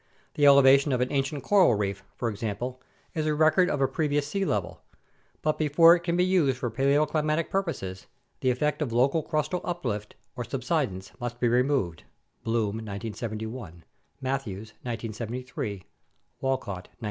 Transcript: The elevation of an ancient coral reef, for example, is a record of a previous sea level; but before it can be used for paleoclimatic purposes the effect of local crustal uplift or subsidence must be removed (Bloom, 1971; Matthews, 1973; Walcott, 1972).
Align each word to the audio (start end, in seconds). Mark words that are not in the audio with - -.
The 0.33 0.47
elevation 0.47 0.91
of 0.93 0.99
an 1.01 1.11
ancient 1.11 1.43
coral 1.43 1.75
reef, 1.75 2.03
for 2.15 2.27
example, 2.27 2.81
is 3.13 3.27
a 3.27 3.35
record 3.35 3.69
of 3.69 3.81
a 3.81 3.87
previous 3.87 4.25
sea 4.27 4.43
level; 4.43 4.81
but 5.43 5.59
before 5.59 5.95
it 5.95 5.99
can 5.99 6.17
be 6.17 6.25
used 6.25 6.57
for 6.57 6.71
paleoclimatic 6.71 7.51
purposes 7.51 8.07
the 8.39 8.49
effect 8.49 8.81
of 8.81 8.91
local 8.91 9.21
crustal 9.23 9.61
uplift 9.63 10.15
or 10.35 10.43
subsidence 10.43 11.11
must 11.19 11.39
be 11.39 11.47
removed 11.47 12.03
(Bloom, 12.43 12.77
1971; 12.77 13.83
Matthews, 14.19 14.69
1973; 14.81 15.83
Walcott, 16.39 16.87
1972). 16.87 16.97